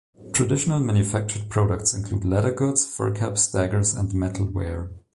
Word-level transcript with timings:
Traditional 0.33 0.79
manufactured 0.79 1.47
products 1.47 1.93
include 1.93 2.25
leather 2.25 2.51
goods, 2.51 2.83
fur 2.87 3.11
caps, 3.11 3.51
daggers, 3.51 3.93
and 3.93 4.09
metalware. 4.09 4.89